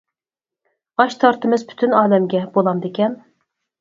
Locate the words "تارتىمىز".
1.25-1.65